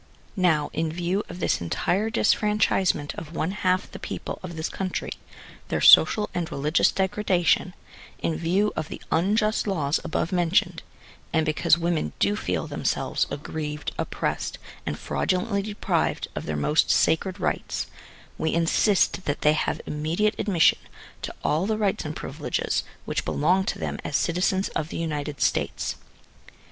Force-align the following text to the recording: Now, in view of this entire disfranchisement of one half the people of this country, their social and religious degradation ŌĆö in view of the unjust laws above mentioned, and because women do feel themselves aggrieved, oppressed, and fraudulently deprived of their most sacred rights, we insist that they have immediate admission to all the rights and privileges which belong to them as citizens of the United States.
Now, 0.35 0.71
in 0.73 0.91
view 0.91 1.21
of 1.29 1.39
this 1.39 1.61
entire 1.61 2.09
disfranchisement 2.09 3.13
of 3.19 3.35
one 3.35 3.51
half 3.51 3.91
the 3.91 3.99
people 3.99 4.39
of 4.41 4.55
this 4.55 4.67
country, 4.67 5.11
their 5.67 5.79
social 5.79 6.27
and 6.33 6.51
religious 6.51 6.91
degradation 6.91 7.75
ŌĆö 8.23 8.23
in 8.31 8.35
view 8.35 8.73
of 8.75 8.87
the 8.89 8.99
unjust 9.11 9.67
laws 9.67 9.99
above 10.03 10.31
mentioned, 10.31 10.81
and 11.31 11.45
because 11.45 11.77
women 11.77 12.13
do 12.17 12.35
feel 12.35 12.65
themselves 12.65 13.27
aggrieved, 13.29 13.91
oppressed, 13.99 14.57
and 14.87 14.97
fraudulently 14.97 15.61
deprived 15.61 16.29
of 16.35 16.47
their 16.47 16.57
most 16.57 16.89
sacred 16.89 17.39
rights, 17.39 17.85
we 18.39 18.55
insist 18.55 19.25
that 19.25 19.41
they 19.41 19.53
have 19.53 19.81
immediate 19.85 20.33
admission 20.39 20.79
to 21.21 21.31
all 21.43 21.67
the 21.67 21.77
rights 21.77 22.05
and 22.05 22.15
privileges 22.15 22.83
which 23.05 23.23
belong 23.23 23.63
to 23.65 23.77
them 23.77 23.99
as 24.03 24.15
citizens 24.15 24.67
of 24.69 24.89
the 24.89 24.97
United 24.97 25.39
States. 25.41 25.93